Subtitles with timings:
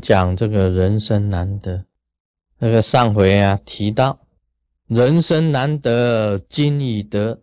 [0.00, 1.86] 讲这个人生难得，
[2.58, 4.18] 那个上回啊提到，
[4.88, 7.40] 人生难得今已得，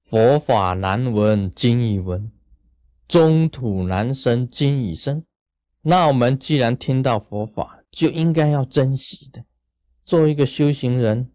[0.00, 2.32] 佛法难闻今已闻，
[3.06, 5.22] 中土难生今已生。
[5.82, 9.44] 那我们既然听到佛法，就应该要珍惜的。
[10.04, 11.30] 做一个修行人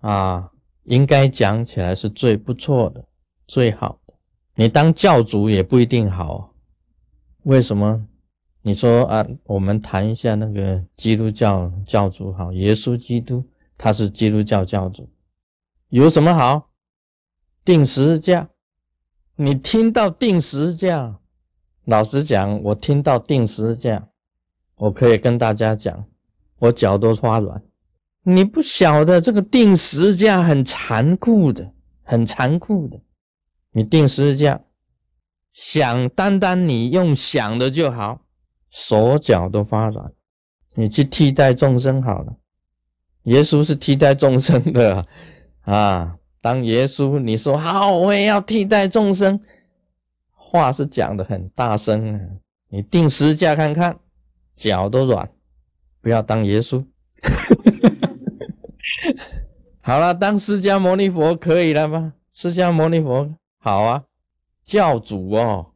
[0.00, 0.50] 啊，
[0.82, 3.04] 应该讲起来是最不错的、
[3.46, 4.14] 最好的。
[4.56, 6.52] 你当教主也不一定好，
[7.44, 8.07] 为什么？
[8.68, 13.42] 你说啊，我们谈一下那个基督教教主好，耶稣基督
[13.78, 15.08] 他是基督教教主，
[15.88, 16.68] 有什么好？
[17.64, 18.50] 定十字架，
[19.36, 21.18] 你听到定十字架，
[21.86, 24.06] 老实讲，我听到定十字架，
[24.74, 26.04] 我可以跟大家讲，
[26.58, 27.62] 我脚都发软。
[28.22, 31.72] 你不晓得这个定十字架很残酷的，
[32.02, 33.00] 很残酷的。
[33.72, 34.60] 你定十字架，
[35.54, 38.20] 想单单你用想的就好。
[38.70, 40.12] 手脚都发软，
[40.74, 42.36] 你去替代众生好了。
[43.24, 45.06] 耶稣是替代众生的
[45.62, 46.16] 啊！
[46.40, 49.40] 当耶稣你说好，我也要替代众生，
[50.32, 52.20] 话是讲的很大声啊。
[52.68, 53.98] 你定时价看看，
[54.54, 55.28] 脚都软，
[56.00, 56.86] 不要当耶稣。
[59.80, 62.12] 好了，当释迦牟尼佛可以了吧？
[62.30, 64.04] 释迦牟尼佛好啊，
[64.62, 65.72] 教主哦，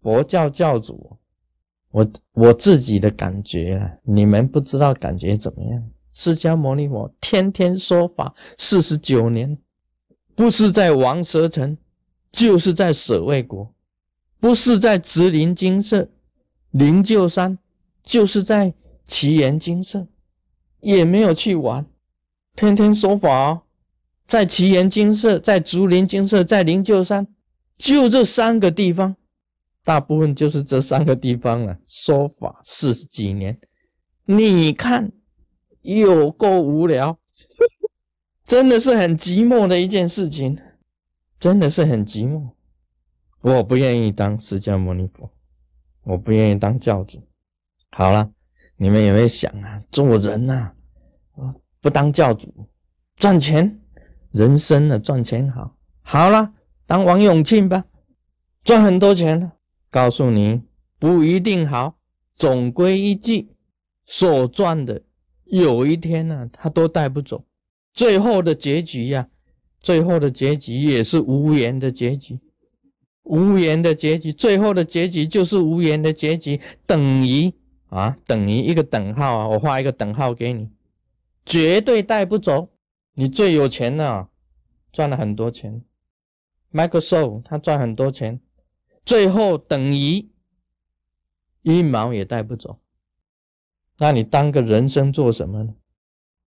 [0.00, 1.18] 佛教教主。
[1.92, 5.82] 我我自己的感觉啊，你们不知道感觉怎么样？
[6.12, 9.56] 释迦牟尼佛天天说法四十九年，
[10.34, 11.76] 不是在王舍城，
[12.30, 13.74] 就是在舍卫国，
[14.40, 16.08] 不是在直林精舍、
[16.70, 17.58] 灵鹫山，
[18.02, 20.06] 就是在奇岩精舍，
[20.80, 21.86] 也没有去玩，
[22.56, 23.62] 天天说法，
[24.26, 27.26] 在奇岩精舍、在竹林精舍、在灵鹫山，
[27.76, 29.16] 就这三个地方。
[29.84, 33.58] 大部分就是这三个地方了，说法四十几年，
[34.24, 35.10] 你看
[35.80, 37.18] 有够无聊，
[38.46, 40.56] 真的是很寂寞的一件事情，
[41.38, 42.50] 真的是很寂寞。
[43.40, 45.28] 我不愿意当释迦牟尼佛，
[46.04, 47.20] 我不愿意当教主。
[47.90, 48.30] 好了，
[48.76, 49.80] 你们有没有想啊？
[49.90, 50.72] 做人呐，
[51.32, 52.54] 啊，不当教主，
[53.16, 53.80] 赚钱，
[54.30, 56.52] 人生呢赚钱好，好了，
[56.86, 57.84] 当王永庆吧，
[58.62, 59.52] 赚很多钱了。
[59.92, 60.62] 告诉你
[60.98, 61.98] 不一定好，
[62.34, 63.50] 总归一句，
[64.06, 65.02] 所赚的
[65.44, 67.44] 有一天呢，他都带不走。
[67.92, 69.28] 最后的结局呀，
[69.82, 72.40] 最后的结局也是无言的结局，
[73.24, 77.52] 无言的结局，最后的结局就是无言的结局，等于
[77.88, 80.70] 啊，等于一个等号啊，我画一个等号给你，
[81.44, 82.70] 绝对带不走。
[83.14, 84.30] 你最有钱了，
[84.90, 85.82] 赚了很多钱
[86.72, 88.40] ，Microsoft 他赚很多钱。
[89.04, 90.30] 最后等于
[91.62, 92.80] 一毛也带不走，
[93.98, 95.74] 那你当个人生做什么呢？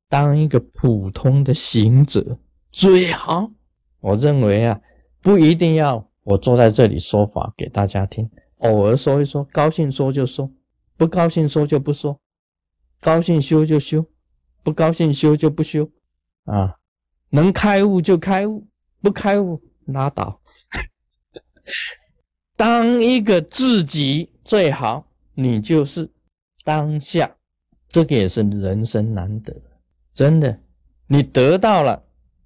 [0.08, 2.40] 当一个普通的行者
[2.72, 3.52] 最好。
[4.00, 4.80] 我认为啊，
[5.22, 10.52] 不一定要我坐在这里说法给大家听，偶尔说一说，高兴说就说，
[10.96, 12.22] 不高兴说就不说，
[13.02, 14.06] 高兴修就修，
[14.64, 15.90] 不高兴修就不修
[16.44, 16.76] 啊。
[17.30, 18.68] 能开悟就开悟，
[19.02, 20.40] 不开悟拉倒。
[22.56, 26.10] 当一个自己最好，你就是
[26.64, 27.30] 当下，
[27.90, 29.54] 这个也是人生难得，
[30.14, 30.58] 真的，
[31.08, 32.02] 你得到了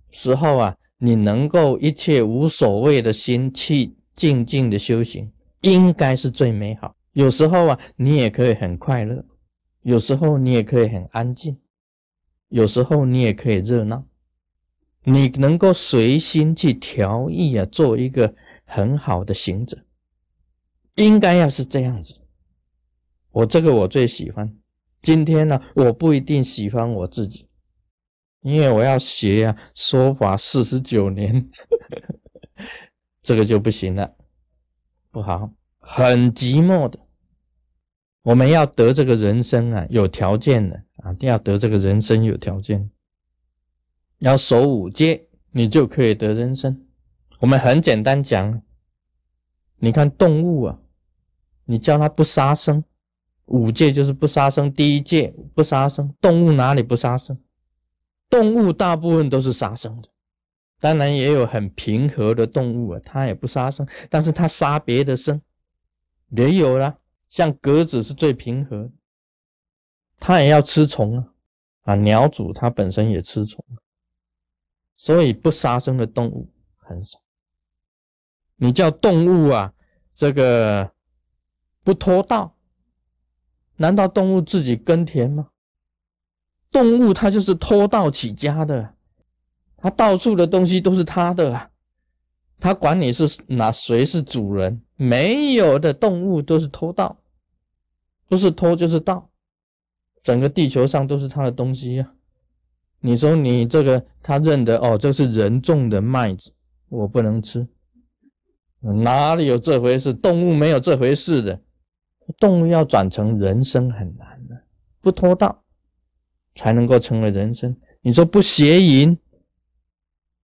[0.09, 5.31] 时候啊，你能够一切无所谓的心去静静的修行，
[5.61, 6.95] 应该是最美好。
[7.13, 9.23] 有时候啊，你也可以很快乐，
[9.81, 11.55] 有时候你也可以很安静，
[12.47, 14.03] 有时候你也可以热闹，
[15.03, 18.33] 你能够随心去调意啊，做一个
[18.65, 19.77] 很好的行者。
[20.99, 22.13] 应该要是这样子，
[23.31, 24.53] 我这个我最喜欢。
[25.01, 27.47] 今天呢，我不一定喜欢我自己，
[28.41, 31.49] 因为我要学呀，说法四十九年，
[33.23, 34.13] 这个就不行了，
[35.09, 36.99] 不好，很寂寞的。
[38.23, 42.91] 我们要得这个人生啊，有条件的啊，定要得这个人生有条件，
[44.17, 46.85] 要守五戒，你就可以得人生。
[47.39, 48.61] 我们很简单讲，
[49.77, 50.81] 你看动物啊。
[51.69, 52.83] 你叫他不杀生，
[53.45, 54.73] 五戒就是不杀生。
[54.73, 57.37] 第一戒不杀生，动物哪里不杀生？
[58.27, 60.09] 动物大部分都是杀生的，
[60.79, 65.39] 当然也有很平和的动物啊，它也不杀生，但是它杀别的生，
[66.29, 66.97] 也有啦。
[67.29, 68.91] 像鸽子是最平和，
[70.17, 71.27] 它也要吃虫啊，
[71.83, 73.63] 啊，鸟主它本身也吃虫，
[74.97, 77.19] 所以不杀生的动物很少。
[78.55, 79.71] 你叫动物啊，
[80.15, 80.91] 这个。
[81.83, 82.55] 不脱道，
[83.77, 85.49] 难道动物自己耕田吗？
[86.71, 88.95] 动物它就是偷盗起家的，
[89.77, 91.71] 它到处的东西都是它的，
[92.59, 97.17] 它管你是哪谁是主人，没有的动物都是偷盗，
[98.27, 99.31] 不是偷就是盗，
[100.21, 102.13] 整个地球上都是它的东西呀。
[102.99, 106.51] 你说你这个他认得哦，这是人种的麦子，
[106.89, 107.65] 我不能吃，
[108.81, 110.13] 哪里有这回事？
[110.13, 111.61] 动物没有这回事的，
[112.37, 114.63] 动物要转成人生很难的，
[115.01, 115.63] 不偷盗。
[116.55, 117.79] 才能够成为人生。
[118.01, 119.17] 你说不邪淫，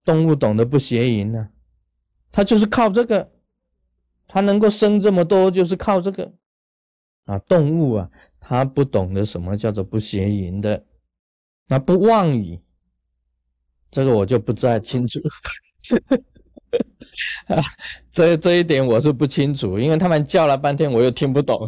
[0.06, 1.50] 动物懂得不邪淫呢？
[2.32, 3.34] 它就是靠这个，
[4.26, 6.34] 它能够生这么多，就是靠这个
[7.26, 7.38] 啊。
[7.40, 8.10] 动物啊，
[8.40, 10.86] 它不懂得什么叫做不邪淫的，
[11.68, 12.62] 那不妄语，
[13.92, 15.20] 这个我就不再清楚。
[18.12, 21.68] 这这一点我是不清楚，因为他们叫了半天，我又听不懂。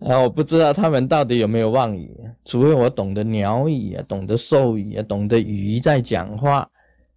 [0.00, 2.14] 啊，我不知道他们到底有没有妄语，
[2.44, 6.68] 除非我懂得鸟语，懂得兽语，懂得鱼在讲话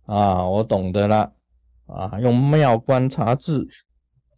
[0.06, 1.32] 啊，我懂得了
[1.88, 3.68] 啊，用妙观察智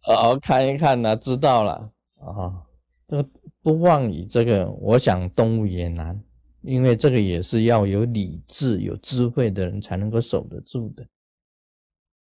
[0.02, 2.52] 啊看一看呢，知道了啊。
[3.06, 3.28] 这个
[3.62, 6.18] 不妄语，这个我想动物也难，
[6.62, 11.06] 因为这个也是要有理智、有智慧的人才能够守得住的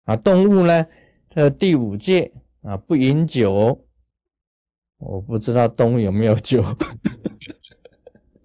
[0.07, 0.17] 啊。
[0.17, 0.87] 动物呢，
[1.29, 2.33] 它第五戒
[2.63, 3.85] 啊，不饮酒。
[4.99, 6.65] 我不知道动物有没有酒，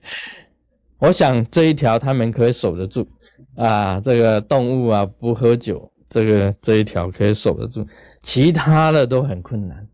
[0.99, 3.09] 我想这一条他们可以守得住
[3.55, 4.01] 啊。
[4.01, 7.87] 这个动物啊不喝酒，这个这一条可以守得住，
[8.21, 9.87] 其他的都很困难，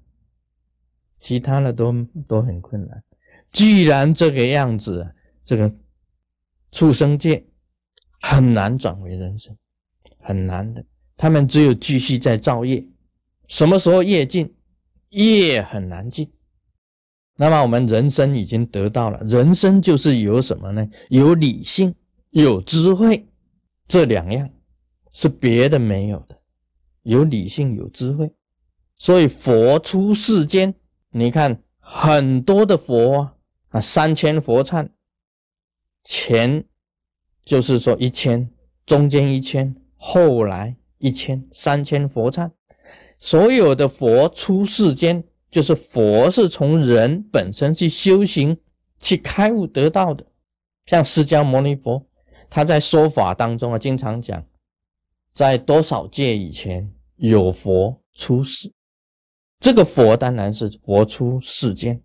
[1.20, 1.94] 其他的都
[2.28, 3.04] 都很困难。
[3.52, 5.14] 既然这个样子，
[5.46, 5.72] 这个
[6.72, 7.46] 畜生界
[8.20, 9.56] 很难转为人生，
[10.18, 10.84] 很难的。
[11.18, 12.86] 他们只有继续在造业，
[13.48, 14.54] 什么时候业尽？
[15.10, 16.32] 业很难尽。
[17.36, 20.88] 那么我们人生已经得到了，人生就是有什么呢？
[21.10, 21.94] 有理性，
[22.30, 23.28] 有智慧，
[23.88, 24.50] 这两样
[25.12, 26.40] 是别的没有的。
[27.04, 28.34] 有理性，有智慧，
[28.98, 30.76] 所以佛出世间，
[31.12, 33.36] 你看很多的佛啊，
[33.70, 34.90] 啊三千佛刹，
[36.04, 36.66] 前
[37.46, 38.50] 就是说一千，
[38.86, 42.52] 中间一千，后来一千，三千佛刹，
[43.20, 45.24] 所有的佛出世间。
[45.50, 48.56] 就是佛是从人本身去修行、
[49.00, 50.26] 去开悟得到的，
[50.86, 52.06] 像释迦牟尼佛，
[52.50, 54.46] 他在说法当中啊，经常讲，
[55.32, 58.70] 在多少界以前有佛出世，
[59.62, 62.04] 这个佛当然是佛出世间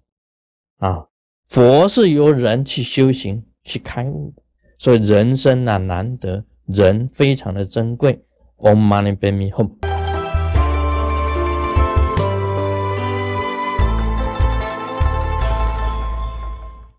[0.79, 1.09] 啊，
[1.47, 4.33] 佛是由人去修行、去开悟，
[4.79, 8.25] 所以人生啊难得，人非常的珍贵。
[8.63, 9.92] Om Mani Padme Hum。